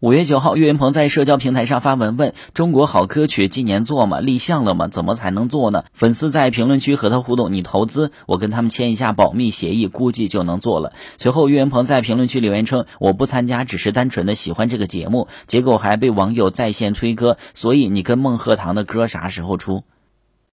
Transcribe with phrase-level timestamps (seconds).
[0.00, 4.20] 五月九号岳云鹏在社交平台上发文问中国好歌曲今年做吗？
[4.20, 4.88] 立项了吗？
[4.88, 5.84] 怎么才能做呢？
[5.94, 10.92] 粉丝在评论区和他互动你投资我跟他们签一下保密协议估计就能做了。
[11.16, 19.82] 随后岳云鹏在评论区留言称我不参加只是单纯的喜欢这个节目结果还被网友在线催歌所以你跟孟鹤堂的歌啥时候出？